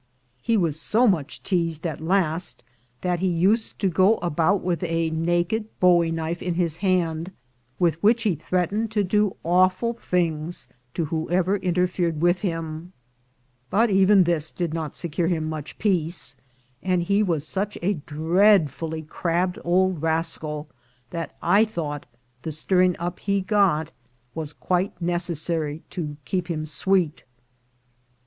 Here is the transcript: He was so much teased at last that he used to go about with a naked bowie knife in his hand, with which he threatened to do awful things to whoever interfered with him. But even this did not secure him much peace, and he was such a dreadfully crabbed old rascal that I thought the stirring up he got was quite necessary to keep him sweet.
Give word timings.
He 0.41 0.57
was 0.57 0.81
so 0.81 1.05
much 1.05 1.43
teased 1.43 1.85
at 1.85 2.01
last 2.01 2.63
that 3.01 3.19
he 3.19 3.27
used 3.27 3.77
to 3.77 3.87
go 3.87 4.15
about 4.17 4.61
with 4.63 4.81
a 4.81 5.11
naked 5.11 5.65
bowie 5.79 6.09
knife 6.09 6.41
in 6.41 6.55
his 6.55 6.77
hand, 6.77 7.31
with 7.77 8.01
which 8.01 8.23
he 8.23 8.33
threatened 8.33 8.89
to 8.93 9.03
do 9.03 9.35
awful 9.45 9.93
things 9.93 10.67
to 10.95 11.05
whoever 11.05 11.57
interfered 11.57 12.19
with 12.19 12.39
him. 12.39 12.93
But 13.69 13.91
even 13.91 14.23
this 14.23 14.49
did 14.49 14.73
not 14.73 14.95
secure 14.95 15.27
him 15.27 15.47
much 15.47 15.77
peace, 15.77 16.35
and 16.81 17.03
he 17.03 17.21
was 17.21 17.45
such 17.47 17.77
a 17.83 17.93
dreadfully 17.93 19.03
crabbed 19.03 19.59
old 19.63 20.01
rascal 20.01 20.67
that 21.11 21.37
I 21.43 21.63
thought 21.63 22.07
the 22.41 22.51
stirring 22.51 22.95
up 22.97 23.19
he 23.19 23.39
got 23.39 23.91
was 24.33 24.51
quite 24.51 24.99
necessary 24.99 25.83
to 25.91 26.17
keep 26.25 26.47
him 26.47 26.65
sweet. 26.65 27.23